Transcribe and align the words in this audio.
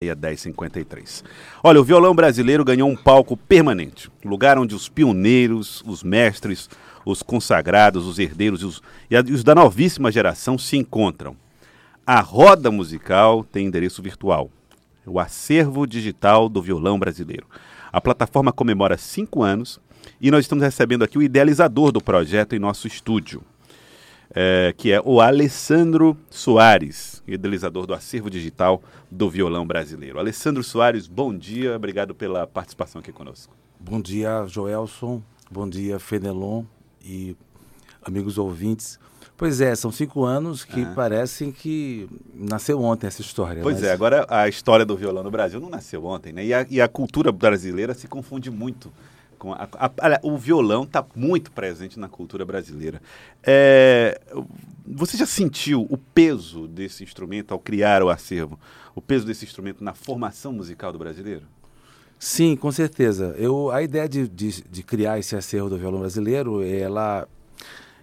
1053. 0.00 1.24
Olha, 1.60 1.80
o 1.80 1.84
violão 1.84 2.14
brasileiro 2.14 2.64
ganhou 2.64 2.88
um 2.88 2.94
palco 2.94 3.36
permanente, 3.36 4.08
lugar 4.24 4.56
onde 4.56 4.72
os 4.72 4.88
pioneiros, 4.88 5.82
os 5.84 6.04
mestres, 6.04 6.70
os 7.04 7.20
consagrados, 7.20 8.06
os 8.06 8.16
herdeiros 8.16 8.62
e 8.62 8.64
os, 8.64 8.82
e 9.10 9.32
os 9.32 9.42
da 9.42 9.56
novíssima 9.56 10.12
geração 10.12 10.56
se 10.56 10.76
encontram. 10.76 11.36
A 12.06 12.20
roda 12.20 12.70
musical 12.70 13.42
tem 13.42 13.66
endereço 13.66 14.00
virtual, 14.00 14.48
o 15.04 15.18
acervo 15.18 15.84
digital 15.84 16.48
do 16.48 16.62
violão 16.62 16.96
brasileiro. 16.96 17.48
A 17.92 18.00
plataforma 18.00 18.52
comemora 18.52 18.96
cinco 18.96 19.42
anos 19.42 19.80
e 20.20 20.30
nós 20.30 20.44
estamos 20.44 20.62
recebendo 20.62 21.02
aqui 21.02 21.18
o 21.18 21.22
idealizador 21.22 21.90
do 21.90 22.00
projeto 22.00 22.54
em 22.54 22.60
nosso 22.60 22.86
estúdio 22.86 23.42
é, 24.40 24.72
que 24.76 24.92
é 24.92 25.02
o 25.04 25.20
Alessandro 25.20 26.16
Soares, 26.30 27.24
idealizador 27.26 27.86
do 27.86 27.92
acervo 27.92 28.30
digital 28.30 28.80
do 29.10 29.28
violão 29.28 29.66
brasileiro. 29.66 30.16
Alessandro 30.16 30.62
Soares, 30.62 31.08
bom 31.08 31.36
dia, 31.36 31.74
obrigado 31.74 32.14
pela 32.14 32.46
participação 32.46 33.00
aqui 33.00 33.10
conosco. 33.10 33.52
Bom 33.80 34.00
dia, 34.00 34.46
Joelson, 34.46 35.20
bom 35.50 35.68
dia, 35.68 35.98
Fenelon 35.98 36.62
e 37.04 37.36
amigos 38.00 38.38
ouvintes. 38.38 39.00
Pois 39.36 39.60
é, 39.60 39.74
são 39.74 39.90
cinco 39.90 40.24
anos 40.24 40.64
que 40.64 40.82
uhum. 40.82 40.94
parecem 40.94 41.50
que 41.50 42.08
nasceu 42.32 42.80
ontem 42.80 43.08
essa 43.08 43.22
história. 43.22 43.60
Pois 43.60 43.80
mas... 43.80 43.84
é, 43.86 43.92
agora 43.92 44.24
a 44.28 44.48
história 44.48 44.86
do 44.86 44.96
violão 44.96 45.24
no 45.24 45.32
Brasil 45.32 45.58
não 45.58 45.68
nasceu 45.68 46.04
ontem, 46.04 46.32
né? 46.32 46.44
E 46.44 46.54
a, 46.54 46.64
e 46.70 46.80
a 46.80 46.86
cultura 46.86 47.32
brasileira 47.32 47.92
se 47.92 48.06
confunde 48.06 48.52
muito 48.52 48.92
com 49.38 49.52
a, 49.52 49.68
a, 49.74 49.86
a, 49.86 50.20
o 50.22 50.36
violão 50.36 50.82
está 50.82 51.04
muito 51.14 51.50
presente 51.52 51.98
na 51.98 52.08
cultura 52.08 52.44
brasileira. 52.44 53.00
É, 53.42 54.20
você 54.86 55.16
já 55.16 55.26
sentiu 55.26 55.86
o 55.88 55.96
peso 55.96 56.66
desse 56.66 57.04
instrumento 57.04 57.52
ao 57.52 57.58
criar 57.58 58.02
o 58.02 58.10
acervo? 58.10 58.58
O 58.94 59.00
peso 59.00 59.24
desse 59.24 59.44
instrumento 59.44 59.82
na 59.82 59.94
formação 59.94 60.52
musical 60.52 60.92
do 60.92 60.98
brasileiro? 60.98 61.42
Sim, 62.18 62.56
com 62.56 62.72
certeza. 62.72 63.34
Eu, 63.38 63.70
a 63.70 63.80
ideia 63.82 64.08
de, 64.08 64.26
de, 64.28 64.62
de 64.62 64.82
criar 64.82 65.18
esse 65.18 65.36
acervo 65.36 65.70
do 65.70 65.78
violão 65.78 66.00
brasileiro, 66.00 66.62
ela 66.64 67.28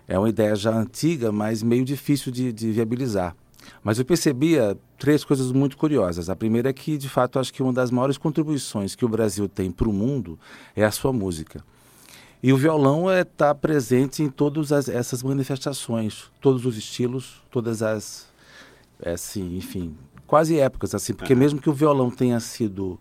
é 0.08 0.18
uma 0.18 0.30
ideia 0.30 0.56
já 0.56 0.72
antiga, 0.72 1.32
mas 1.32 1.62
meio 1.62 1.84
difícil 1.84 2.32
de, 2.32 2.54
de 2.54 2.72
viabilizar. 2.72 3.36
Mas 3.84 4.00
eu 4.00 4.06
percebia 4.06 4.78
três 4.98 5.24
coisas 5.24 5.52
muito 5.52 5.78
curiosas. 5.78 6.30
A 6.30 6.36
primeira 6.36 6.70
é 6.70 6.74
que, 6.74 6.98
de 6.98 7.10
fato, 7.10 7.40
acho 7.40 7.54
que 7.54 7.62
uma 7.62 7.74
das 7.74 7.92
maiores 7.92 8.18
contribuições 8.18 8.96
que 8.96 9.06
o 9.06 9.10
Brasil 9.10 9.48
tem 9.48 9.72
para 9.72 9.88
o 9.88 9.94
mundo 9.94 10.40
é 10.76 10.84
a 10.84 10.92
sua 10.92 11.14
música. 11.14 11.64
E 12.42 12.54
o 12.54 12.58
violão 12.58 13.10
está 13.10 13.18
é, 13.18 13.24
tá 13.24 13.56
presente 13.56 14.22
em 14.22 14.30
todas 14.30 14.72
as, 14.72 14.88
essas 14.88 15.24
manifestações, 15.24 16.26
todos 16.40 16.66
os 16.66 16.78
estilos, 16.78 17.42
todas 17.50 17.82
as, 17.82 18.28
é, 19.02 19.14
assim, 19.14 19.58
enfim, 19.58 19.96
quase 20.28 20.60
épocas, 20.60 20.94
assim, 20.94 21.14
porque 21.14 21.34
uhum. 21.34 21.40
mesmo 21.40 21.60
que 21.60 21.70
o 21.70 21.74
violão 21.74 22.12
tenha 22.12 22.40
sido, 22.40 23.00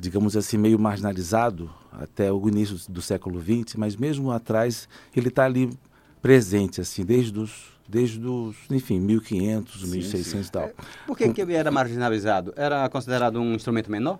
digamos 0.00 0.36
assim, 0.36 0.56
meio 0.56 0.78
marginalizado 0.78 1.70
até 1.92 2.32
o 2.32 2.48
início 2.48 2.78
do 2.88 3.02
século 3.02 3.40
XX, 3.40 3.76
mas 3.76 3.96
mesmo 3.96 4.30
atrás 4.30 4.88
ele 5.14 5.28
está 5.28 5.44
ali 5.44 5.70
presente, 6.22 6.80
assim, 6.80 7.04
desde 7.04 7.38
os 7.38 7.77
desde 7.88 8.24
os, 8.24 8.54
enfim, 8.70 9.00
1500, 9.00 9.80
sim, 9.80 9.90
1600 9.90 10.46
e 10.46 10.52
tal. 10.52 10.62
É, 10.64 10.74
por 11.06 11.16
que, 11.16 11.32
que 11.32 11.40
ele 11.40 11.54
era 11.54 11.70
marginalizado? 11.70 12.52
Era 12.54 12.88
considerado 12.88 13.40
um 13.40 13.54
instrumento 13.54 13.90
menor? 13.90 14.18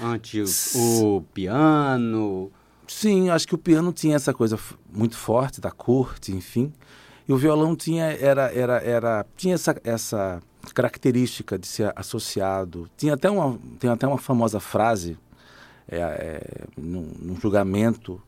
Antes 0.00 0.74
o 0.74 1.22
piano? 1.32 2.50
Sim, 2.88 3.30
acho 3.30 3.46
que 3.46 3.54
o 3.54 3.58
piano 3.58 3.92
tinha 3.92 4.16
essa 4.16 4.34
coisa 4.34 4.58
muito 4.92 5.16
forte 5.16 5.60
da 5.60 5.70
corte, 5.70 6.32
enfim. 6.32 6.72
E 7.28 7.32
o 7.32 7.36
violão 7.36 7.76
tinha 7.76 8.06
era 8.06 8.52
era 8.52 8.78
era 8.82 9.26
tinha 9.36 9.54
essa 9.54 9.80
essa 9.84 10.42
característica 10.74 11.58
de 11.58 11.66
ser 11.66 11.92
associado. 11.94 12.90
Tinha 12.96 13.14
até 13.14 13.30
uma 13.30 13.58
tem 13.78 13.90
até 13.90 14.06
uma 14.06 14.18
famosa 14.18 14.58
frase 14.58 15.16
é, 15.88 15.98
é, 15.98 16.64
num, 16.76 17.12
num 17.20 17.36
julgamento 17.38 18.20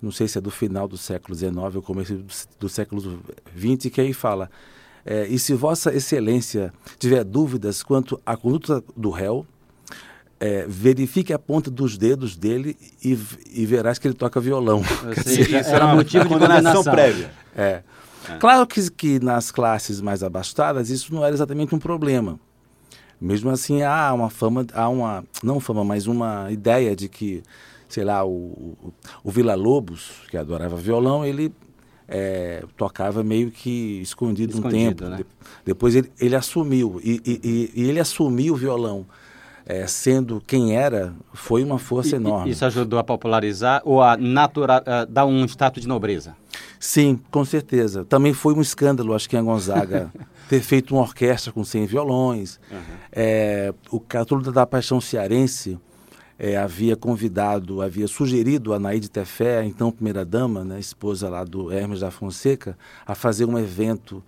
não 0.00 0.10
sei 0.10 0.28
se 0.28 0.38
é 0.38 0.40
do 0.40 0.50
final 0.50 0.86
do 0.86 0.96
século 0.96 1.36
XIX 1.36 1.56
ou 1.74 1.82
começo 1.82 2.14
do, 2.14 2.34
do 2.60 2.68
século 2.68 3.20
XX, 3.56 3.90
que 3.92 4.00
aí 4.00 4.12
fala: 4.12 4.50
é, 5.04 5.26
e 5.26 5.38
se 5.38 5.54
Vossa 5.54 5.94
Excelência 5.94 6.72
tiver 6.98 7.24
dúvidas 7.24 7.82
quanto 7.82 8.20
à 8.24 8.36
conduta 8.36 8.82
do 8.96 9.10
réu, 9.10 9.46
é, 10.40 10.66
verifique 10.68 11.32
a 11.32 11.38
ponta 11.38 11.70
dos 11.70 11.98
dedos 11.98 12.36
dele 12.36 12.76
e, 13.02 13.18
e 13.52 13.66
verás 13.66 13.98
que 13.98 14.06
ele 14.06 14.14
toca 14.14 14.40
violão. 14.40 14.82
Sei, 15.24 15.42
isso 15.42 15.70
era 15.70 15.86
um 15.86 15.96
motivo 15.96 16.24
de 16.24 16.30
condenação 16.30 16.84
prévia. 16.84 17.32
É. 17.56 17.82
é. 18.28 18.36
Claro 18.38 18.66
que, 18.66 18.90
que 18.90 19.18
nas 19.18 19.50
classes 19.50 20.00
mais 20.00 20.22
abastadas 20.22 20.90
isso 20.90 21.12
não 21.12 21.24
era 21.24 21.34
exatamente 21.34 21.74
um 21.74 21.78
problema. 21.78 22.38
Mesmo 23.20 23.50
assim, 23.50 23.82
há 23.82 24.12
uma 24.12 24.30
fama, 24.30 24.64
há 24.72 24.88
uma, 24.88 25.24
não 25.42 25.58
fama, 25.58 25.84
mas 25.84 26.06
uma 26.06 26.52
ideia 26.52 26.94
de 26.94 27.08
que 27.08 27.42
sei 27.88 28.04
lá, 28.04 28.24
o, 28.24 28.30
o, 28.30 28.92
o 29.24 29.30
Vila 29.30 29.54
Lobos, 29.54 30.22
que 30.30 30.36
adorava 30.36 30.76
violão, 30.76 31.24
ele 31.24 31.52
é, 32.08 32.64
tocava 32.76 33.22
meio 33.22 33.50
que 33.50 34.00
escondido, 34.00 34.54
escondido 34.54 34.76
um 34.76 34.88
tempo. 34.88 35.04
Né? 35.04 35.18
De, 35.18 35.26
depois 35.64 35.94
ele, 35.94 36.10
ele 36.18 36.34
assumiu, 36.34 37.00
e, 37.04 37.20
e, 37.24 37.72
e, 37.74 37.88
ele 37.88 38.00
assumiu 38.00 38.54
o 38.54 38.56
violão. 38.56 39.06
É, 39.70 39.86
sendo 39.86 40.42
quem 40.46 40.74
era, 40.74 41.12
foi 41.34 41.62
uma 41.62 41.78
força 41.78 42.16
e, 42.16 42.18
enorme. 42.18 42.50
Isso 42.50 42.64
ajudou 42.64 42.98
a 42.98 43.04
popularizar 43.04 43.82
ou 43.84 44.02
a 44.02 44.16
natural, 44.16 44.80
a 44.86 45.04
dar 45.04 45.26
um 45.26 45.44
status 45.44 45.82
de 45.82 45.86
nobreza? 45.86 46.34
Sim, 46.80 47.20
com 47.30 47.44
certeza. 47.44 48.02
Também 48.02 48.32
foi 48.32 48.54
um 48.54 48.62
escândalo, 48.62 49.12
acho 49.12 49.28
que 49.28 49.36
em 49.36 49.44
Gonzaga, 49.44 50.10
ter 50.48 50.62
feito 50.62 50.94
uma 50.94 51.02
orquestra 51.02 51.52
com 51.52 51.62
100 51.62 51.84
violões. 51.84 52.58
Uhum. 52.70 52.78
É, 53.12 53.74
o 53.90 54.00
Catulho 54.00 54.50
da 54.50 54.66
Paixão 54.66 55.02
Cearense, 55.02 55.78
é, 56.38 56.56
havia 56.56 56.94
convidado, 56.94 57.82
havia 57.82 58.06
sugerido 58.06 58.72
a 58.72 58.78
Naide 58.78 59.10
Tefé, 59.10 59.64
então 59.64 59.90
primeira-dama, 59.90 60.64
né, 60.64 60.78
esposa 60.78 61.28
lá 61.28 61.42
do 61.42 61.72
Hermes 61.72 62.00
da 62.00 62.10
Fonseca, 62.10 62.78
a 63.04 63.14
fazer 63.14 63.44
um 63.44 63.58
evento 63.58 64.22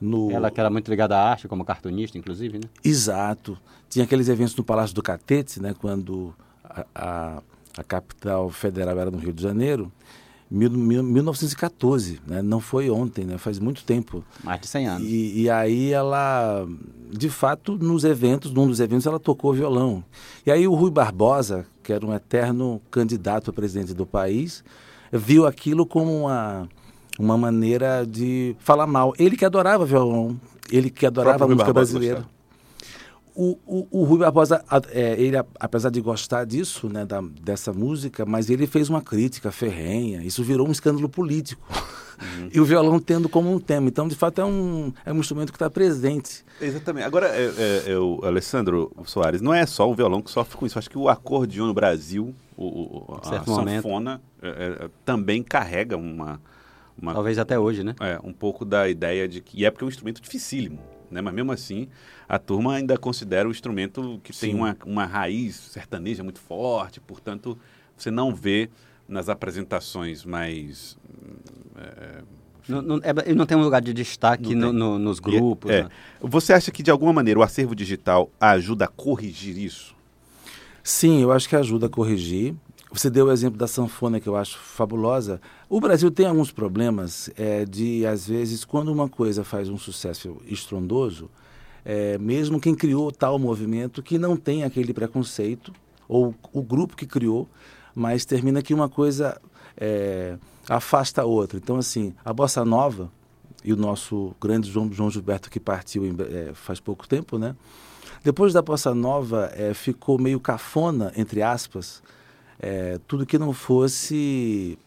no... 0.00 0.30
Ela 0.30 0.50
que 0.50 0.60
era 0.60 0.70
muito 0.70 0.88
ligada 0.88 1.16
à 1.16 1.30
arte, 1.30 1.48
como 1.48 1.64
cartunista, 1.64 2.16
inclusive, 2.16 2.58
né? 2.58 2.68
Exato. 2.84 3.58
Tinha 3.88 4.04
aqueles 4.04 4.28
eventos 4.28 4.54
no 4.54 4.62
Palácio 4.62 4.94
do 4.94 5.02
Catete, 5.02 5.60
né, 5.60 5.74
quando 5.76 6.32
a, 6.62 6.86
a, 6.94 7.42
a 7.78 7.82
capital 7.82 8.48
federal 8.50 8.98
era 8.98 9.10
no 9.10 9.18
Rio 9.18 9.32
de 9.32 9.42
Janeiro, 9.42 9.90
1914, 10.50 12.20
né? 12.26 12.40
não 12.40 12.60
foi 12.60 12.88
ontem, 12.88 13.24
né? 13.24 13.36
faz 13.36 13.58
muito 13.58 13.84
tempo. 13.84 14.24
Mais 14.44 14.60
de 14.60 14.68
100 14.68 14.86
anos. 14.86 15.08
E, 15.08 15.42
e, 15.42 15.50
aí 15.50 15.92
ela, 15.92 16.66
de 17.10 17.28
fato, 17.28 17.76
nos 17.76 18.04
eventos, 18.04 18.52
num 18.52 18.68
dos 18.68 18.78
eventos, 18.78 19.06
ela 19.06 19.18
tocou 19.18 19.52
violão. 19.52 20.04
E 20.44 20.50
aí 20.50 20.68
o 20.68 20.74
Rui 20.74 20.90
Barbosa, 20.90 21.66
que 21.82 21.92
era 21.92 22.06
um 22.06 22.14
eterno 22.14 22.80
candidato 22.90 23.50
a 23.50 23.52
presidente 23.52 23.92
do 23.92 24.06
país, 24.06 24.62
viu 25.12 25.46
aquilo 25.46 25.84
como 25.84 26.16
uma, 26.16 26.68
uma 27.18 27.36
maneira 27.36 28.06
de 28.06 28.54
falar 28.60 28.86
mal. 28.86 29.14
Ele 29.18 29.36
que 29.36 29.44
adorava 29.44 29.84
violão, 29.84 30.40
ele 30.70 30.90
que 30.90 31.06
adorava 31.06 31.44
a 31.44 31.48
música 31.48 31.72
brasileira 31.72 32.35
o, 33.36 33.58
o, 33.66 33.86
o 33.90 34.04
Rui 34.04 34.18
Barbosa, 34.20 34.64
é, 34.90 35.14
ele, 35.20 35.36
apesar 35.60 35.90
de 35.90 36.00
gostar 36.00 36.46
disso, 36.46 36.88
né, 36.88 37.04
da, 37.04 37.20
dessa 37.20 37.70
música, 37.70 38.24
mas 38.24 38.48
ele 38.48 38.66
fez 38.66 38.88
uma 38.88 39.02
crítica 39.02 39.52
ferrenha. 39.52 40.22
Isso 40.22 40.42
virou 40.42 40.66
um 40.66 40.72
escândalo 40.72 41.06
político. 41.06 41.62
Uhum. 42.18 42.48
e 42.54 42.58
o 42.58 42.64
violão 42.64 42.98
tendo 42.98 43.28
como 43.28 43.52
um 43.52 43.60
tema. 43.60 43.88
Então, 43.88 44.08
de 44.08 44.14
fato, 44.14 44.40
é 44.40 44.44
um, 44.44 44.90
é 45.04 45.12
um 45.12 45.18
instrumento 45.18 45.52
que 45.52 45.56
está 45.56 45.68
presente. 45.68 46.44
Exatamente. 46.58 47.04
Agora, 47.04 47.28
é, 47.28 47.52
é, 47.58 47.92
é, 47.92 47.98
o 47.98 48.20
Alessandro 48.24 48.90
Soares, 49.04 49.42
não 49.42 49.52
é 49.52 49.66
só 49.66 49.88
o 49.88 49.94
violão 49.94 50.22
que 50.22 50.30
sofre 50.30 50.56
com 50.56 50.64
isso. 50.64 50.78
Acho 50.78 50.88
que 50.88 50.98
o 50.98 51.08
acordeon 51.10 51.66
no 51.66 51.74
Brasil, 51.74 52.34
o, 52.56 53.18
a 53.22 53.44
sanfona, 53.44 54.22
é, 54.40 54.48
é, 54.48 54.88
também 55.04 55.42
carrega 55.42 55.94
uma, 55.98 56.40
uma... 57.00 57.12
Talvez 57.12 57.38
até 57.38 57.58
hoje, 57.58 57.84
né? 57.84 57.94
É, 58.00 58.18
um 58.24 58.32
pouco 58.32 58.64
da 58.64 58.88
ideia 58.88 59.28
de 59.28 59.42
que... 59.42 59.60
E 59.60 59.66
é 59.66 59.70
porque 59.70 59.84
é 59.84 59.86
um 59.86 59.90
instrumento 59.90 60.22
dificílimo 60.22 60.95
né? 61.10 61.20
Mas 61.20 61.34
mesmo 61.34 61.52
assim, 61.52 61.88
a 62.28 62.38
turma 62.38 62.74
ainda 62.74 62.96
considera 62.96 63.48
o 63.48 63.50
instrumento 63.50 64.20
que 64.22 64.32
Sim. 64.32 64.46
tem 64.46 64.54
uma, 64.54 64.76
uma 64.84 65.04
raiz 65.04 65.54
sertaneja 65.56 66.22
muito 66.22 66.40
forte, 66.40 67.00
portanto, 67.00 67.58
você 67.96 68.10
não 68.10 68.34
vê 68.34 68.68
nas 69.08 69.28
apresentações 69.28 70.24
mais. 70.24 70.96
É, 71.76 72.22
não, 72.68 72.82
não, 72.82 73.00
é, 73.02 73.34
não 73.34 73.46
tem 73.46 73.56
um 73.56 73.62
lugar 73.62 73.80
de 73.80 73.92
destaque 73.92 74.54
no, 74.54 74.72
no, 74.72 74.98
nos 74.98 75.20
grupos. 75.20 75.70
É, 75.70 75.84
né? 75.84 75.88
Você 76.20 76.52
acha 76.52 76.70
que, 76.70 76.82
de 76.82 76.90
alguma 76.90 77.12
maneira, 77.12 77.38
o 77.38 77.42
acervo 77.42 77.74
digital 77.74 78.30
ajuda 78.40 78.86
a 78.86 78.88
corrigir 78.88 79.56
isso? 79.56 79.94
Sim, 80.82 81.22
eu 81.22 81.32
acho 81.32 81.48
que 81.48 81.56
ajuda 81.56 81.86
a 81.86 81.88
corrigir. 81.88 82.54
Você 82.96 83.10
deu 83.10 83.26
o 83.26 83.30
exemplo 83.30 83.58
da 83.58 83.66
sanfona, 83.66 84.18
que 84.18 84.26
eu 84.26 84.34
acho 84.36 84.58
fabulosa. 84.58 85.38
O 85.68 85.78
Brasil 85.78 86.10
tem 86.10 86.24
alguns 86.24 86.50
problemas 86.50 87.28
é, 87.36 87.66
de, 87.66 88.06
às 88.06 88.26
vezes, 88.26 88.64
quando 88.64 88.90
uma 88.90 89.06
coisa 89.06 89.44
faz 89.44 89.68
um 89.68 89.76
sucesso 89.76 90.38
estrondoso, 90.46 91.28
é, 91.84 92.16
mesmo 92.16 92.58
quem 92.58 92.74
criou 92.74 93.12
tal 93.12 93.38
movimento 93.38 94.02
que 94.02 94.18
não 94.18 94.34
tem 94.34 94.64
aquele 94.64 94.94
preconceito, 94.94 95.74
ou 96.08 96.34
o 96.54 96.62
grupo 96.62 96.96
que 96.96 97.06
criou, 97.06 97.46
mas 97.94 98.24
termina 98.24 98.62
que 98.62 98.72
uma 98.72 98.88
coisa 98.88 99.38
é, 99.76 100.38
afasta 100.66 101.20
a 101.20 101.26
outra. 101.26 101.58
Então, 101.58 101.76
assim, 101.76 102.14
a 102.24 102.32
Bossa 102.32 102.64
Nova, 102.64 103.12
e 103.62 103.74
o 103.74 103.76
nosso 103.76 104.34
grande 104.40 104.70
João, 104.70 104.90
João 104.90 105.10
Gilberto, 105.10 105.50
que 105.50 105.60
partiu 105.60 106.06
em, 106.06 106.16
é, 106.18 106.52
faz 106.54 106.80
pouco 106.80 107.06
tempo, 107.06 107.36
né? 107.36 107.54
Depois 108.24 108.54
da 108.54 108.62
bossa 108.62 108.94
nova, 108.94 109.52
é, 109.54 109.74
ficou 109.74 110.18
meio 110.18 110.40
cafona, 110.40 111.12
entre 111.14 111.42
aspas, 111.42 112.02
é, 112.58 112.98
tudo 113.06 113.26
que 113.26 113.38
não 113.38 113.52
fosse 113.52 114.78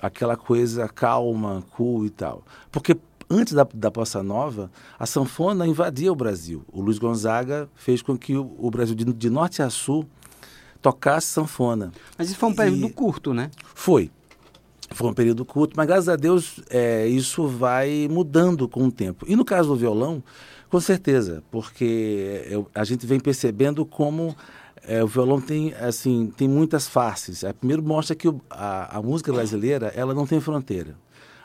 aquela 0.00 0.36
coisa 0.36 0.88
calma, 0.88 1.64
cool 1.72 2.04
e 2.04 2.10
tal. 2.10 2.42
Porque 2.70 2.96
antes 3.28 3.52
da, 3.52 3.66
da 3.74 3.90
bossa 3.90 4.22
nova, 4.22 4.70
a 4.98 5.06
sanfona 5.06 5.66
invadia 5.66 6.12
o 6.12 6.16
Brasil. 6.16 6.64
O 6.72 6.80
Luiz 6.80 6.98
Gonzaga 6.98 7.68
fez 7.74 8.02
com 8.02 8.16
que 8.16 8.36
o, 8.36 8.54
o 8.58 8.70
Brasil, 8.70 8.94
de, 8.94 9.04
de, 9.04 9.30
norte 9.30 9.62
a 9.62 9.70
sul, 9.70 10.06
tocasse 10.80 11.28
sanfona. 11.28 11.92
Mas 12.16 12.28
isso 12.28 12.38
foi 12.38 12.48
um 12.48 12.54
período 12.54 12.86
e 12.86 12.92
curto, 12.92 13.34
né? 13.34 13.50
Foi. 13.74 14.10
Foi 14.92 15.10
um 15.10 15.14
período 15.14 15.44
curto, 15.44 15.74
mas 15.76 15.86
graças 15.86 16.08
a 16.08 16.14
Deus 16.14 16.60
é, 16.70 17.08
isso 17.08 17.48
vai 17.48 18.06
mudando 18.08 18.68
com 18.68 18.86
o 18.86 18.92
tempo. 18.92 19.26
E 19.28 19.34
no 19.34 19.44
caso 19.44 19.70
do 19.70 19.76
violão, 19.76 20.22
com 20.68 20.80
certeza, 20.80 21.42
porque 21.50 22.46
eu, 22.48 22.68
a 22.72 22.84
gente 22.84 23.04
vem 23.04 23.18
percebendo 23.18 23.84
como 23.84 24.36
é, 24.86 25.02
o 25.02 25.06
violão 25.06 25.40
tem 25.40 25.74
assim 25.74 26.32
tem 26.36 26.48
muitas 26.48 26.86
faces. 26.86 27.42
É, 27.42 27.52
primeiro 27.52 27.82
mostra 27.82 28.14
que 28.14 28.28
o, 28.28 28.40
a, 28.48 28.98
a, 28.98 29.02
música 29.02 29.32
brasileira 29.32 29.92
ela 29.94 30.14
não 30.14 30.26
tem 30.26 30.40
fronteira. 30.40 30.96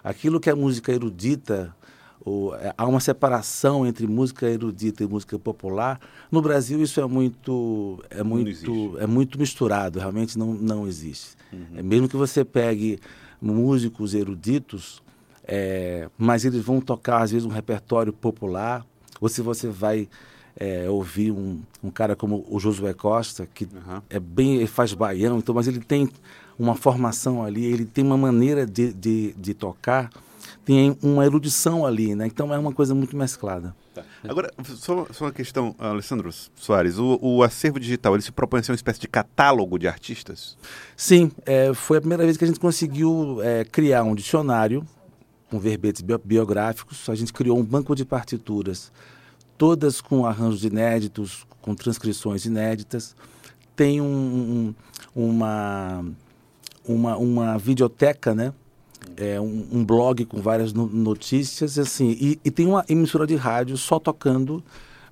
Aquilo 0.03 0.39
que 0.39 0.49
é 0.49 0.53
música 0.53 0.91
erudita, 0.91 1.75
ou, 2.23 2.55
é, 2.55 2.73
há 2.77 2.88
uma 2.88 2.99
separação 2.99 3.85
entre 3.85 4.05
música 4.07 4.47
erudita 4.47 5.03
e 5.03 5.07
música 5.07 5.38
popular. 5.39 5.99
No 6.31 6.41
Brasil 6.41 6.81
isso 6.81 7.01
é 7.01 7.05
muito 7.05 8.03
é 8.09 8.23
muito 8.23 8.97
é 8.99 9.07
muito 9.07 9.39
misturado. 9.39 9.99
Realmente 9.99 10.38
não 10.38 10.53
não 10.53 10.88
existe. 10.88 11.35
Uhum. 11.51 11.65
É, 11.77 11.81
mesmo 11.81 12.07
que 12.07 12.15
você 12.15 12.45
pegue 12.45 12.99
músicos 13.41 14.13
eruditos, 14.13 15.01
é, 15.43 16.09
mas 16.15 16.45
eles 16.45 16.63
vão 16.63 16.79
tocar 16.79 17.23
às 17.23 17.31
vezes 17.31 17.45
um 17.45 17.51
repertório 17.51 18.13
popular. 18.13 18.85
Ou 19.19 19.29
se 19.29 19.41
você 19.41 19.67
vai 19.67 20.07
é, 20.56 20.89
ouvir 20.89 21.31
um, 21.31 21.59
um, 21.83 21.89
cara 21.89 22.15
como 22.15 22.45
o 22.50 22.59
Josué 22.59 22.94
Costa, 22.94 23.48
que 23.53 23.65
uhum. 23.65 24.01
é 24.09 24.19
bem, 24.19 24.65
faz 24.68 24.94
baião, 24.94 25.38
então, 25.38 25.56
mas 25.56 25.68
ele 25.68 25.80
tem 25.80 26.09
uma 26.57 26.75
formação 26.75 27.44
ali, 27.44 27.65
ele 27.65 27.86
tem 27.86 28.03
uma 28.03 28.18
maneira 28.18 28.65
de, 28.65 28.94
de, 28.94 29.33
de 29.33 29.53
tocar, 29.53 30.09
tem 30.63 30.95
uma 31.01 31.25
erudição 31.25 31.86
ali, 31.86 32.13
né? 32.13 32.27
Então 32.27 32.53
é 32.53 32.57
uma 32.57 32.71
coisa 32.71 32.94
muito 32.94 33.15
mesclada. 33.15 33.75
Tá. 33.94 34.03
Agora, 34.24 34.50
só, 34.63 35.06
só, 35.12 35.25
uma 35.25 35.31
questão, 35.31 35.75
Alessandro 35.77 36.30
Soares, 36.56 36.98
o, 36.98 37.19
o, 37.21 37.44
acervo 37.44 37.80
digital, 37.80 38.13
ele 38.13 38.21
se 38.21 38.31
propõe 38.31 38.62
a 38.62 38.63
ser 38.63 38.71
uma 38.71 38.75
espécie 38.75 39.01
de 39.01 39.07
catálogo 39.07 39.77
de 39.77 39.88
artistas? 39.88 40.56
Sim, 40.95 41.31
é, 41.45 41.74
foi 41.74 41.98
a 41.98 42.01
primeira 42.01 42.24
vez 42.24 42.38
que 42.38 42.44
a 42.44 42.48
gente 42.48 42.59
conseguiu 42.59 43.39
é, 43.42 43.65
criar 43.65 44.03
um 44.03 44.15
dicionário 44.15 44.86
com 45.50 45.59
verbetes 45.59 46.01
biográficos, 46.24 47.09
a 47.09 47.15
gente 47.15 47.33
criou 47.33 47.59
um 47.59 47.63
banco 47.63 47.94
de 47.94 48.06
partituras 48.06 48.89
todas 49.62 50.02
com 50.02 50.25
arranjos 50.25 50.66
inéditos, 50.66 51.46
com 51.62 51.75
transcrições 51.75 52.46
inéditas. 52.46 53.16
Tem 53.75 54.02
um, 54.02 54.74
um, 55.16 55.28
uma, 55.30 56.04
uma, 56.84 57.18
uma 57.18 57.58
videoteca, 57.60 58.34
né? 58.34 58.54
É, 59.16 59.40
um, 59.40 59.68
um, 59.72 59.86
blog 59.86 60.25
com 60.25 60.42
várias 60.42 60.74
notícias, 60.74 61.78
assim, 61.78 62.18
e, 62.19 62.40
e, 62.44 62.50
tem 62.50 62.66
uma 62.66 62.84
emissora 62.90 63.28
de 63.28 63.36
rádio 63.36 63.78
só 63.78 64.00
tocando 64.00 64.63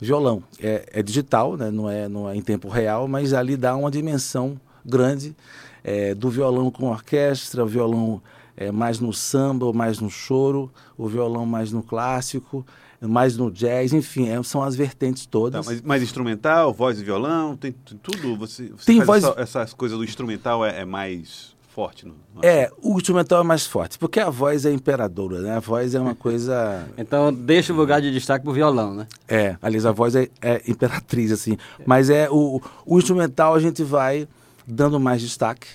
violão. 0.02 0.42
É, 0.60 0.84
é, 0.94 1.04
digital, 1.04 1.56
né? 1.56 1.70
não, 1.70 1.88
é, 1.88 2.10
não 2.10 2.28
é 2.28 2.36
em 2.36 2.42
tempo 2.42 2.70
real, 2.70 3.08
mas 3.08 3.34
ali 3.34 3.56
dá 3.56 3.76
uma 3.76 3.92
dimensão 3.92 4.60
grande 4.84 5.36
é, 5.84 6.16
do 6.16 6.28
violão 6.28 6.72
com 6.72 6.88
orquestra, 6.88 7.64
violão 7.68 8.20
é, 8.58 8.72
mais 8.72 9.00
no 9.00 9.14
samba 9.14 9.72
mais 9.72 10.00
no 10.00 10.10
choro, 10.10 10.72
o 10.98 11.08
violão 11.08 11.46
mais 11.46 11.72
no 11.72 11.84
clássico 11.84 12.66
mais 13.02 13.38
no 13.38 13.50
jazz, 13.50 13.94
enfim, 13.94 14.30
é, 14.30 14.42
são 14.44 14.62
as 14.62 14.76
vertentes 14.76 15.26
todas. 15.26 15.66
Tá, 15.66 15.72
mas 15.72 15.82
mais 15.82 16.04
instrumental, 16.04 16.74
voz 16.74 17.00
e 17.00 17.04
violão, 17.04 17.56
tem, 17.56 17.72
tem 17.72 17.98
tudo? 17.98 18.36
Você, 18.38 18.68
você 18.68 18.86
tem 18.86 19.02
voz... 19.02 19.24
Essa, 19.24 19.40
essas 19.40 19.74
coisas 19.74 19.98
do 19.98 20.04
instrumental 20.04 20.66
é, 20.66 20.82
é 20.82 20.86
mais 20.86 21.56
forte? 21.70 22.06
No, 22.06 22.16
no... 22.36 22.44
É, 22.44 22.70
o 22.82 22.98
instrumental 22.98 23.40
é 23.40 23.44
mais 23.44 23.66
forte, 23.66 23.98
porque 23.98 24.20
a 24.20 24.30
voz 24.30 24.66
é 24.66 24.72
imperadora, 24.72 25.40
né? 25.40 25.56
A 25.56 25.60
voz 25.60 25.96
é 25.96 26.00
uma 26.00 26.16
coisa... 26.16 26.88
então 26.98 27.34
deixa 27.34 27.72
o 27.72 27.76
lugar 27.76 28.02
de 28.02 28.12
destaque 28.12 28.44
pro 28.44 28.54
violão, 28.54 28.94
né? 28.94 29.08
É, 29.28 29.56
aliás, 29.62 29.86
a 29.86 29.92
voz 29.92 30.16
é, 30.16 30.28
é 30.42 30.62
imperatriz, 30.68 31.32
assim. 31.32 31.58
Mas 31.86 32.10
é 32.10 32.30
o, 32.30 32.62
o 32.86 32.98
instrumental 32.98 33.56
a 33.56 33.60
gente 33.60 33.82
vai 33.82 34.28
dando 34.68 35.00
mais 35.00 35.22
destaque, 35.22 35.68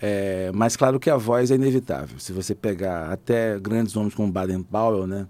é, 0.00 0.50
mas 0.52 0.76
claro 0.76 0.98
que 0.98 1.08
a 1.08 1.16
voz 1.16 1.52
é 1.52 1.54
inevitável. 1.54 2.18
Se 2.18 2.32
você 2.32 2.56
pegar 2.56 3.12
até 3.12 3.56
grandes 3.60 3.94
nomes 3.94 4.14
como 4.14 4.30
Baden 4.32 4.64
Powell, 4.64 5.06
né? 5.06 5.28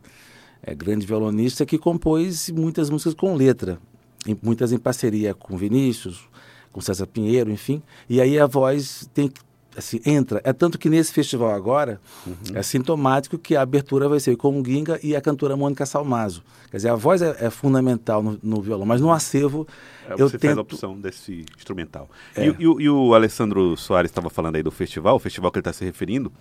É, 0.63 0.75
grande 0.75 1.07
violonista 1.07 1.67
que 1.67 1.79
compôs 1.79 2.51
muitas 2.51 2.89
músicas 2.89 3.15
com 3.15 3.35
letra, 3.35 3.79
em, 4.27 4.37
muitas 4.43 4.73
em 4.73 4.79
parceria 4.79 5.35
com 5.35 5.57
Vinícius, 5.57 6.29
com 6.71 6.81
César 6.81 7.07
Pinheiro, 7.07 7.51
enfim. 7.51 7.83
E 8.09 8.21
aí 8.21 8.39
a 8.39 8.47
voz 8.47 9.09
tem 9.13 9.31
assim, 9.77 10.01
entra. 10.05 10.41
É 10.45 10.53
tanto 10.53 10.79
que 10.79 10.89
nesse 10.89 11.13
festival 11.13 11.51
agora 11.51 12.01
uhum. 12.27 12.35
é 12.55 12.63
sintomático 12.63 13.39
que 13.39 13.57
a 13.57 13.63
abertura 13.63 14.09
vai 14.09 14.21
ser 14.21 14.37
com 14.37 14.61
o 14.61 14.65
Ginga 14.65 14.99
e 15.03 15.17
a 15.17 15.21
cantora 15.21 15.57
Mônica 15.57 15.87
Salmazo. 15.87 16.43
Quer 16.71 16.79
dizer, 16.79 16.89
a 16.89 16.95
voz 16.95 17.21
é, 17.23 17.37
é 17.39 17.51
fundamental 17.51 18.23
no, 18.23 18.39
no, 18.43 18.63
violão, 18.63 18.87
mas 18.87 19.01
no 19.01 19.13
acervo 19.13 19.67
é, 20.09 20.15
eu 20.15 20.29
você 20.29 20.39
tento... 20.39 20.51
faz 20.51 20.59
a 20.59 20.61
opção 20.63 20.99
desse 20.99 21.45
instrumental. 21.57 22.09
É. 22.35 22.47
E, 22.47 22.51
e, 22.59 22.63
e, 22.63 22.89
o 22.89 23.15
Alessandro 23.15 23.77
Soares 23.77 24.11
estava 24.11 24.31
falando 24.31 24.57
aí 24.57 24.63
do 24.63 24.71
festival, 24.71 25.17
o 25.17 25.19
festival 25.19 25.51
que 25.51 25.59
ele 25.59 25.63
está 25.63 25.73
se 25.73 25.85
referindo 25.85 26.33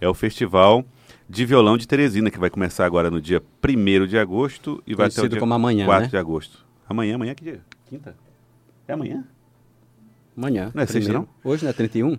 é 0.00 0.08
o 0.08 0.14
festival 0.14 0.84
de 1.28 1.44
violão 1.44 1.76
de 1.76 1.86
Teresina, 1.86 2.30
que 2.30 2.38
vai 2.38 2.50
começar 2.50 2.84
agora 2.84 3.10
no 3.10 3.20
dia 3.20 3.42
1 3.64 4.06
de 4.06 4.18
agosto 4.18 4.82
e 4.86 4.94
vai 4.94 5.06
até 5.06 5.22
o 5.22 5.28
dia 5.28 5.38
como 5.38 5.54
amanhã, 5.54 5.86
4 5.86 6.04
né? 6.04 6.08
de 6.08 6.16
agosto. 6.16 6.64
Amanhã, 6.88 7.14
amanhã 7.14 7.34
que 7.34 7.44
dia? 7.44 7.60
Quinta? 7.88 8.16
É 8.86 8.92
amanhã? 8.92 9.24
Amanhã. 10.36 10.72
Não 10.74 10.82
é 10.82 10.86
sexta, 10.86 11.12
não? 11.12 11.28
Hoje 11.44 11.64
não 11.64 11.70
é 11.70 11.72
31? 11.72 12.16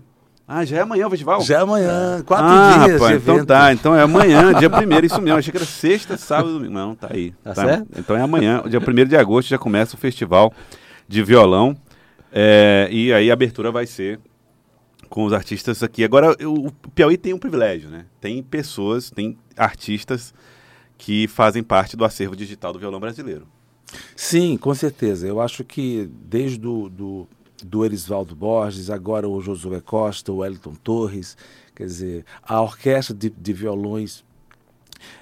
Ah, 0.53 0.65
já 0.65 0.79
é 0.79 0.81
amanhã 0.81 1.07
o 1.07 1.09
festival? 1.09 1.39
Já 1.41 1.59
é 1.59 1.61
amanhã, 1.61 2.21
quatro 2.25 2.45
ah, 2.45 2.85
dias 2.85 2.99
rapaz, 2.99 3.21
então 3.21 3.45
tá, 3.45 3.71
então 3.71 3.95
é 3.95 4.01
amanhã, 4.01 4.53
dia 4.53 4.67
1 4.67 5.05
isso 5.05 5.21
mesmo, 5.21 5.39
achei 5.39 5.49
que 5.49 5.57
era 5.57 5.65
sexta, 5.65 6.17
sábado, 6.17 6.51
domingo, 6.51 6.73
não, 6.73 6.93
tá 6.93 7.07
aí. 7.09 7.31
Tá, 7.41 7.53
tá 7.53 7.65
certo? 7.65 7.87
Então 7.97 8.17
é 8.17 8.21
amanhã, 8.21 8.61
dia 8.67 8.79
1 8.81 9.07
de 9.07 9.15
agosto 9.15 9.47
já 9.47 9.57
começa 9.57 9.95
o 9.95 9.97
festival 9.97 10.51
de 11.07 11.23
violão, 11.23 11.73
é, 12.33 12.89
e 12.91 13.13
aí 13.13 13.29
a 13.29 13.33
abertura 13.33 13.71
vai 13.71 13.85
ser 13.85 14.19
com 15.07 15.23
os 15.23 15.31
artistas 15.31 15.81
aqui. 15.83 16.03
Agora, 16.03 16.35
o 16.45 16.69
Piauí 16.93 17.15
tem 17.15 17.33
um 17.33 17.39
privilégio, 17.39 17.89
né? 17.89 18.05
Tem 18.19 18.43
pessoas, 18.43 19.09
tem 19.09 19.37
artistas 19.55 20.33
que 20.97 21.29
fazem 21.29 21.63
parte 21.63 21.95
do 21.95 22.03
acervo 22.03 22.35
digital 22.35 22.73
do 22.73 22.79
violão 22.79 22.99
brasileiro. 22.99 23.47
Sim, 24.17 24.57
com 24.57 24.73
certeza. 24.73 25.25
Eu 25.25 25.39
acho 25.39 25.63
que 25.63 26.09
desde 26.25 26.57
do, 26.57 26.89
do, 26.89 27.27
do 27.65 27.85
Erisvaldo 27.85 28.35
Borges, 28.35 28.89
agora 28.89 29.27
o 29.27 29.41
Josué 29.41 29.81
Costa, 29.81 30.31
o 30.31 30.37
Wellington 30.37 30.75
Torres, 30.75 31.37
quer 31.75 31.85
dizer, 31.85 32.25
a 32.43 32.61
orquestra 32.61 33.15
de, 33.15 33.29
de 33.29 33.53
violões, 33.53 34.23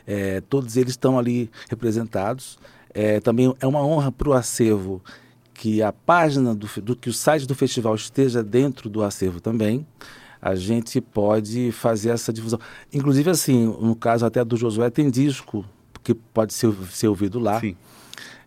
é, 0.06 0.42
todos 0.42 0.78
eles 0.78 0.92
estão 0.92 1.18
ali 1.18 1.50
representados. 1.70 2.60
É, 2.94 3.20
também 3.20 3.54
é 3.60 3.68
uma 3.68 3.84
honra 3.84 4.12
para 4.12 4.30
o 4.30 4.34
acervo 4.34 5.02
que 5.54 5.82
a 5.82 5.92
página 5.92 6.56
do, 6.56 6.68
do 6.82 6.96
que 6.96 7.10
o 7.10 7.14
site 7.14 7.46
do 7.46 7.54
festival 7.54 7.94
esteja 7.94 8.42
dentro 8.42 8.90
do 8.90 9.04
acervo 9.04 9.42
também, 9.42 9.86
a 10.42 10.56
gente 10.56 11.02
pode 11.02 11.72
fazer 11.72 12.12
essa 12.12 12.32
difusão. 12.32 12.60
Inclusive, 12.94 13.30
assim, 13.30 13.66
no 13.66 13.96
caso 13.96 14.26
até 14.26 14.44
do 14.44 14.56
Josué, 14.56 14.90
tem 14.90 15.10
disco 15.10 15.66
que 16.02 16.14
pode 16.14 16.54
ser, 16.54 16.74
ser 16.92 17.10
ouvido 17.10 17.40
lá. 17.40 17.60
Sim. 17.60 17.76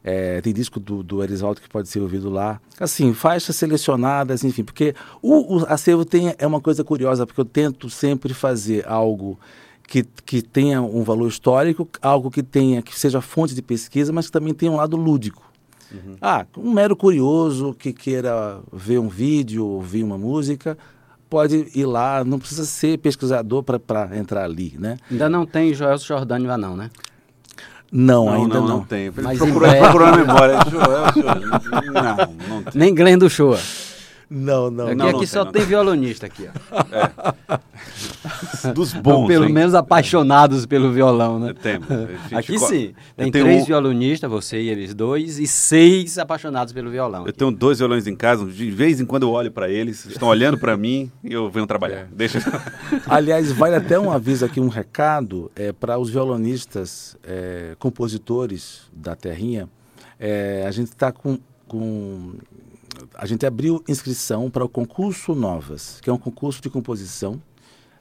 É, 0.05 0.41
tem 0.41 0.53
disco 0.53 0.81
do, 0.81 1.03
do 1.03 1.23
Erisaldo 1.23 1.61
que 1.61 1.69
pode 1.69 1.89
ser 1.89 2.01
ouvido 2.01 2.29
lá. 2.29 2.61
Assim, 2.79 3.15
faixas 3.15 3.55
selecionadas, 3.55 4.43
enfim, 4.43 4.65
porque 4.65 4.95
o, 5.21 5.59
o 5.59 5.67
acervo 5.67 6.05
tem, 6.05 6.35
é 6.39 6.47
uma 6.47 6.61
coisa 6.61 6.83
curiosa, 6.83 7.25
porque 7.25 7.41
eu 7.41 7.45
tento 7.45 7.89
sempre 7.89 8.35
fazer 8.35 8.85
algo 8.89 9.39
que, 9.87 10.05
que 10.25 10.43
tenha 10.43 10.83
um 10.83 11.05
valor 11.05 11.29
histórico, 11.29 11.89
algo 12.01 12.31
que 12.31 12.43
tenha, 12.43 12.83
que 12.83 12.99
seja 12.99 13.21
fonte 13.21 13.55
de 13.55 13.63
pesquisa, 13.63 14.13
mas 14.13 14.27
que 14.27 14.33
também 14.33 14.53
tenha 14.53 14.73
um 14.73 14.77
lado 14.77 14.97
lúdico. 14.97 15.53
Uhum. 15.93 16.17
Ah, 16.21 16.47
um 16.57 16.73
mero 16.73 16.97
curioso 16.97 17.75
que 17.75 17.93
queira 17.93 18.61
ver 18.73 18.99
um 18.99 19.09
vídeo, 19.09 19.65
ouvir 19.67 20.03
uma 20.03 20.17
música, 20.17 20.77
pode 21.29 21.67
ir 21.75 21.85
lá, 21.85 22.25
não 22.25 22.39
precisa 22.39 22.65
ser 22.65 22.99
pesquisador 22.99 23.63
para 23.63 24.17
entrar 24.17 24.45
ali, 24.45 24.75
né? 24.79 24.97
Ainda 25.11 25.29
não 25.29 25.47
tem 25.47 25.73
Joel 25.75 25.99
Jordani 25.99 26.47
lá 26.47 26.59
não, 26.59 26.77
né? 26.77 26.91
Não, 27.93 28.25
não 28.25 28.33
ainda 28.33 28.55
não. 28.55 28.67
Não, 28.67 28.77
não 28.79 28.85
tem. 28.85 29.13
Mas 29.23 29.37
procurou, 29.37 29.69
é... 29.69 29.79
procurou 29.79 30.11
na 30.11 30.17
memória. 30.17 30.59
Joel, 30.71 31.13
Joel, 31.15 31.93
não, 31.93 32.57
não 32.57 32.63
tem. 32.63 32.73
Nem 32.75 32.95
Glenn 32.95 33.19
do 33.19 33.29
Show. 33.29 33.59
Não, 34.35 34.71
não, 34.71 34.87
aqui, 34.87 34.95
não. 34.95 35.09
Aqui 35.09 35.27
só 35.27 35.45
tem, 35.45 35.53
tem 35.53 35.65
violonista 35.67 36.25
aqui, 36.25 36.49
ó. 36.49 36.79
É. 36.91 38.73
Dos 38.73 38.95
bons, 38.95 39.13
Ou 39.13 39.27
pelo 39.27 39.45
hein? 39.45 39.53
menos 39.53 39.75
apaixonados 39.75 40.65
pelo 40.65 40.91
violão, 40.91 41.39
né? 41.39 41.53
Temos. 41.53 41.87
Aqui 42.33 42.59
sim. 42.59 42.95
Tem 43.15 43.31
três 43.31 43.63
um... 43.63 43.67
violonistas, 43.67 44.31
você 44.31 44.63
e 44.63 44.69
eles 44.71 44.95
dois, 44.95 45.39
e 45.39 45.47
seis 45.47 46.17
apaixonados 46.17 46.73
pelo 46.73 46.91
violão. 46.91 47.23
Eu 47.23 47.29
aqui. 47.29 47.39
tenho 47.39 47.51
dois 47.51 47.79
violões 47.79 48.07
em 48.07 48.17
casa, 48.17 48.47
de 48.47 48.71
vez 48.71 49.01
em 49.01 49.05
quando 49.05 49.25
eu 49.25 49.31
olho 49.31 49.51
para 49.51 49.69
eles, 49.69 50.07
estão 50.07 50.29
olhando 50.29 50.57
para 50.57 50.77
mim 50.77 51.11
e 51.23 51.33
eu 51.33 51.51
venho 51.51 51.67
trabalhar. 51.67 51.99
É. 51.99 52.07
Deixa. 52.11 52.39
Aliás, 53.07 53.53
vale 53.53 53.75
até 53.75 53.99
um 53.99 54.11
aviso 54.11 54.47
aqui, 54.47 54.61
um 54.61 54.69
recado 54.69 55.51
é, 55.55 55.73
para 55.73 55.99
os 55.99 56.09
violonistas, 56.09 57.17
é, 57.23 57.75
compositores 57.79 58.83
da 58.93 59.15
Terrinha. 59.15 59.69
É, 60.19 60.65
a 60.67 60.71
gente 60.71 60.89
está 60.89 61.13
com 61.13 61.39
com 61.73 62.35
a 63.15 63.27
gente 63.27 63.47
abriu 63.47 63.83
inscrição 63.89 64.51
para 64.51 64.65
o 64.65 64.69
concurso 64.69 65.35
Novas, 65.35 66.01
que 66.01 66.11
é 66.11 66.13
um 66.13 66.19
concurso 66.19 66.61
de 66.61 66.71
composição. 66.71 67.41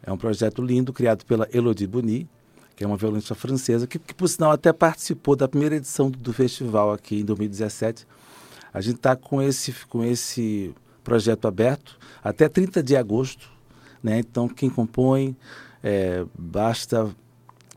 É 0.03 0.12
um 0.12 0.17
projeto 0.17 0.62
lindo 0.62 0.91
criado 0.91 1.25
pela 1.25 1.48
Elodie 1.53 1.88
Boni, 1.88 2.27
que 2.75 2.84
é 2.84 2.88
uma 2.88 2.98
violonista 2.98 3.36
francesa, 3.36 3.86
que, 3.86 4.00
que 4.00 4.13
por 4.13 4.27
sinal 4.27 4.51
até 4.51 4.74
participou 4.74 5.36
da 5.36 5.48
primeira 5.48 5.75
edição 5.75 6.10
do, 6.10 6.17
do 6.17 6.34
festival 6.34 6.91
aqui 6.91 7.20
em 7.20 7.25
2017. 7.25 8.08
A 8.74 8.81
gente 8.81 8.96
está 8.96 9.15
com 9.15 9.41
esse, 9.41 9.74
com 9.88 10.03
esse 10.03 10.74
projeto 11.03 11.48
aberto 11.48 12.00
até 12.24 12.48
30 12.50 12.81
de 12.81 12.96
agosto. 12.96 13.50
Né? 14.01 14.20
Então, 14.20 14.48
quem 14.48 14.70
compõe, 14.70 15.36
é, 15.84 16.25
basta 16.38 17.13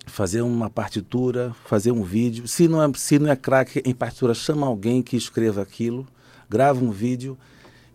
fazer 0.07 0.43
uma 0.43 0.71
partitura, 0.71 1.55
fazer 1.65 1.91
um 1.91 2.03
vídeo. 2.03 2.47
Se 2.47 2.69
não 2.69 2.83
é, 2.83 2.91
se 2.95 3.19
não 3.19 3.31
é 3.31 3.37
craque 3.37 3.83
em 3.85 3.95
partitura, 3.95 4.35
chama 4.35 4.67
alguém 4.67 5.03
que 5.03 5.17
escreva 5.17 5.63
aquilo, 5.63 6.07
grava 6.49 6.85
um 6.85 6.91
vídeo 6.91 7.37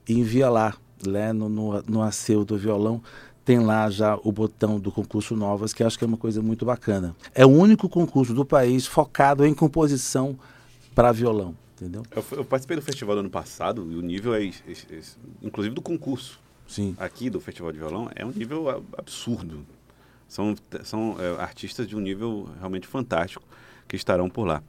e 0.08 0.13
envia 0.13 0.50
lá, 0.50 0.75
né, 1.06 1.32
no, 1.32 1.48
no, 1.50 1.82
no 1.84 2.01
acervo 2.01 2.46
do 2.46 2.58
violão. 2.58 3.01
Tem 3.46 3.60
lá 3.60 3.89
já 3.89 4.20
o 4.24 4.32
botão 4.32 4.79
do 4.79 4.91
concurso 4.91 5.36
Novas, 5.36 5.74
que 5.74 5.84
acho 5.84 5.98
que 5.98 6.03
é 6.03 6.08
uma 6.08 6.18
coisa 6.18 6.41
muito 6.41 6.65
bacana. 6.65 7.15
É 7.34 7.46
o 7.46 7.50
único 7.50 7.89
concurso 7.89 8.34
do 8.34 8.46
país 8.46 8.86
focado 8.86 9.46
em 9.46 9.53
composição 9.53 10.38
para 10.94 11.12
violão, 11.12 11.56
entendeu? 11.75 12.03
Eu, 12.12 12.24
eu, 12.32 12.46
participei 12.46 12.75
do 12.77 12.84
festival 12.84 13.15
do 13.15 13.20
ano 13.22 13.29
passado 13.29 13.88
e 13.91 13.96
o 13.96 14.01
nível 14.01 14.36
é, 14.36 14.46
é, 14.46 14.51
é, 14.91 15.01
inclusive 15.41 15.74
do 15.74 15.82
concurso. 15.82 16.39
Sim. 16.68 16.96
Aqui 17.00 17.29
do 17.29 17.39
festival 17.39 17.72
de 17.72 17.79
violão 17.79 18.12
é 18.15 18.24
um 18.24 18.32
nível 18.32 18.70
absurdo. 18.96 19.65
São, 20.27 20.56
são 20.84 21.15
é, 21.20 21.41
artistas 21.41 21.88
de 21.88 21.96
um 21.96 22.00
nível 22.00 22.48
realmente 22.60 22.86
fantástico 22.86 23.44
que 23.88 23.96
estarão 23.96 24.29
por 24.29 24.46
lá. 24.46 24.62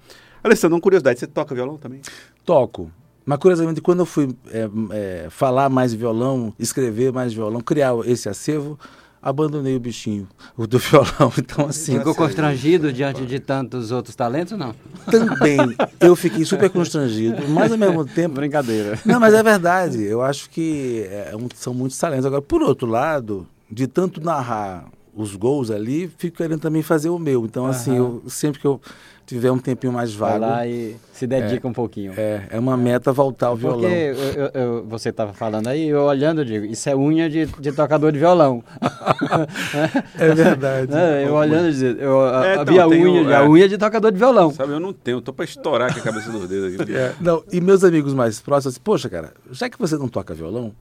Alessandro, 0.43 0.77
uma 0.77 0.81
curiosidade, 0.81 1.21
você 1.21 1.27
toca 1.27 1.55
violão 1.55 1.77
também? 1.77 2.01
Toco. 2.47 2.91
Mas 3.31 3.39
curiosamente, 3.39 3.81
quando 3.81 4.01
eu 4.01 4.07
fui 4.07 4.35
é, 4.51 4.69
é, 4.91 5.27
falar 5.31 5.69
mais 5.69 5.95
violão, 5.95 6.53
escrever 6.59 7.13
mais 7.13 7.33
violão, 7.33 7.61
criar 7.61 7.93
esse 8.05 8.29
acervo, 8.29 8.77
abandonei 9.23 9.77
o 9.77 9.79
bichinho 9.79 10.27
o 10.57 10.67
do 10.67 10.81
violão. 10.83 11.33
Então, 11.39 11.67
assim. 11.67 11.97
Ficou 11.97 12.13
constrangido 12.13 12.93
diante 12.93 13.25
de 13.25 13.39
tantos 13.39 13.93
outros 13.93 14.17
talentos, 14.17 14.59
não? 14.59 14.75
Também. 15.09 15.59
Eu 16.01 16.17
fiquei 16.17 16.45
super 16.45 16.71
constrangido, 16.71 17.49
mas 17.51 17.71
ao 17.71 17.79
mesmo 17.79 18.03
tempo. 18.13 18.35
Brincadeira. 18.35 18.99
Não, 19.07 19.21
mas 19.21 19.33
é 19.33 19.45
verdade. 19.45 20.03
Eu 20.03 20.23
acho 20.23 20.51
que 20.51 21.07
é, 21.09 21.33
são 21.55 21.73
muitos 21.73 21.97
talentos. 21.97 22.27
Agora, 22.27 22.43
por 22.43 22.63
outro 22.63 22.89
lado, 22.89 23.47
de 23.71 23.87
tanto 23.87 24.21
narrar 24.21 24.87
os 25.15 25.35
gols 25.37 25.71
ali, 25.71 26.11
fico 26.19 26.37
querendo 26.37 26.61
também 26.61 26.83
fazer 26.83 27.09
o 27.09 27.19
meu. 27.19 27.45
Então, 27.45 27.65
uhum. 27.65 27.71
assim, 27.71 27.97
eu, 27.97 28.23
sempre 28.27 28.61
que 28.61 28.67
eu 28.67 28.81
tiver 29.35 29.53
um 29.53 29.59
tempinho 29.59 29.93
mais 29.93 30.13
vago. 30.13 30.41
Vai 30.41 30.51
lá 30.51 30.67
e 30.67 30.97
se 31.13 31.25
dedica 31.25 31.67
é, 31.67 31.71
um 31.71 31.73
pouquinho. 31.73 32.13
É, 32.17 32.49
é 32.51 32.59
uma 32.59 32.77
meta 32.77 33.13
voltar 33.13 33.49
ao 33.49 33.57
violão. 33.57 33.81
Porque 33.81 34.15
eu, 34.37 34.61
eu, 34.61 34.87
você 34.87 35.11
estava 35.11 35.33
falando 35.33 35.69
aí, 35.69 35.89
eu 35.89 36.03
olhando, 36.03 36.41
eu 36.41 36.45
digo, 36.45 36.65
isso 36.65 36.89
é 36.89 36.97
unha 36.97 37.31
de, 37.31 37.47
de 37.47 37.73
tocador 37.73 38.11
de 38.11 38.19
violão. 38.19 38.65
é 40.19 40.35
verdade. 40.35 40.93
É, 40.93 41.29
eu 41.29 41.35
olhando, 41.35 41.71
eu 41.71 42.27
é, 42.27 42.57
havia 42.57 42.85
então, 42.85 42.89
unha, 42.89 43.25
tenho, 43.25 43.37
a 43.37 43.49
unha 43.49 43.69
de 43.69 43.79
tocador 43.79 44.11
de 44.11 44.19
violão. 44.19 44.53
Sabe, 44.53 44.73
eu 44.73 44.81
não 44.81 44.93
tenho, 44.93 45.19
eu 45.19 45.23
tô 45.23 45.33
para 45.33 45.45
estourar 45.45 45.91
aqui 45.91 46.01
a 46.01 46.03
cabeça 46.03 46.31
dos 46.33 46.49
dedos. 46.49 46.81
Aqui. 46.81 46.97
É, 46.97 47.15
não, 47.21 47.45
e 47.53 47.61
meus 47.61 47.85
amigos 47.85 48.13
mais 48.13 48.41
próximos, 48.41 48.79
poxa, 48.79 49.09
cara, 49.09 49.33
já 49.53 49.69
que 49.69 49.79
você 49.79 49.97
não 49.97 50.09
toca 50.09 50.35
violão, 50.35 50.73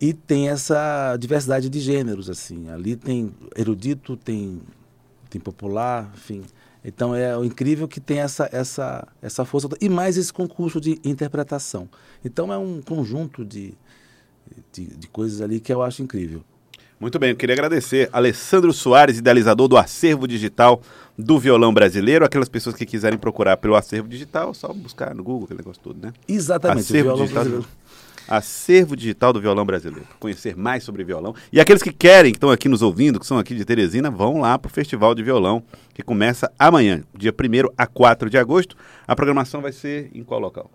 E 0.00 0.12
tem 0.12 0.48
essa 0.48 1.16
diversidade 1.16 1.68
de 1.68 1.80
gêneros, 1.80 2.28
assim. 2.28 2.68
Ali 2.68 2.96
tem 2.96 3.32
erudito, 3.56 4.16
tem, 4.16 4.60
tem 5.30 5.40
popular, 5.40 6.10
enfim. 6.14 6.42
Então 6.84 7.14
é 7.14 7.36
o 7.36 7.44
incrível 7.44 7.88
que 7.88 8.00
tem 8.00 8.18
essa, 8.18 8.48
essa, 8.52 9.08
essa 9.22 9.44
força. 9.44 9.68
E 9.80 9.88
mais 9.88 10.18
esse 10.18 10.32
concurso 10.32 10.80
de 10.80 11.00
interpretação. 11.02 11.88
Então 12.24 12.52
é 12.52 12.58
um 12.58 12.82
conjunto 12.82 13.44
de, 13.44 13.74
de, 14.72 14.86
de 14.86 15.08
coisas 15.08 15.40
ali 15.40 15.60
que 15.60 15.72
eu 15.72 15.82
acho 15.82 16.02
incrível. 16.02 16.44
Muito 17.04 17.18
bem, 17.18 17.28
eu 17.28 17.36
queria 17.36 17.52
agradecer 17.52 18.08
Alessandro 18.10 18.72
Soares, 18.72 19.18
idealizador 19.18 19.68
do 19.68 19.76
acervo 19.76 20.26
digital 20.26 20.80
do 21.18 21.38
violão 21.38 21.70
brasileiro. 21.70 22.24
Aquelas 22.24 22.48
pessoas 22.48 22.74
que 22.74 22.86
quiserem 22.86 23.18
procurar 23.18 23.58
pelo 23.58 23.76
acervo 23.76 24.08
digital, 24.08 24.54
só 24.54 24.72
buscar 24.72 25.14
no 25.14 25.22
Google, 25.22 25.44
aquele 25.44 25.58
negócio 25.58 25.82
todo, 25.82 26.00
né? 26.00 26.14
Exatamente. 26.26 26.80
Acervo 26.80 27.12
digital. 27.12 27.44
Brasileiro 27.44 27.68
acervo 28.26 28.96
digital 28.96 29.34
do 29.34 29.40
violão 29.42 29.66
brasileiro. 29.66 30.08
Conhecer 30.18 30.56
mais 30.56 30.82
sobre 30.82 31.04
violão. 31.04 31.34
E 31.52 31.60
aqueles 31.60 31.82
que 31.82 31.92
querem, 31.92 32.32
que 32.32 32.38
estão 32.38 32.50
aqui 32.50 32.70
nos 32.70 32.80
ouvindo, 32.80 33.20
que 33.20 33.26
são 33.26 33.36
aqui 33.36 33.54
de 33.54 33.66
Teresina, 33.66 34.10
vão 34.10 34.40
lá 34.40 34.58
para 34.58 34.70
o 34.70 34.72
Festival 34.72 35.14
de 35.14 35.22
Violão, 35.22 35.62
que 35.92 36.02
começa 36.02 36.50
amanhã, 36.58 37.04
dia 37.14 37.34
1 37.38 37.74
a 37.76 37.86
4 37.86 38.30
de 38.30 38.38
agosto. 38.38 38.78
A 39.06 39.14
programação 39.14 39.60
vai 39.60 39.72
ser 39.72 40.10
em 40.14 40.24
qual 40.24 40.40
local? 40.40 40.70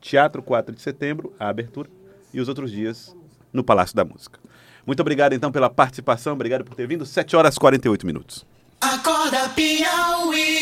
Teatro 0.00 0.40
4 0.40 0.72
de 0.72 0.80
setembro, 0.80 1.32
a 1.36 1.48
abertura, 1.48 1.90
e 2.32 2.40
os 2.40 2.48
outros 2.48 2.70
dias 2.70 3.12
no 3.52 3.64
Palácio 3.64 3.96
da 3.96 4.04
Música. 4.04 4.38
Muito 4.86 5.00
obrigado, 5.00 5.32
então, 5.32 5.50
pela 5.50 5.70
participação. 5.70 6.34
Obrigado 6.34 6.64
por 6.64 6.74
ter 6.74 6.86
vindo. 6.86 7.06
7 7.06 7.36
horas 7.36 7.56
e 7.56 7.60
48 7.60 8.06
minutos. 8.06 8.44
Acorda, 8.80 9.48
Piauí. 9.50 10.44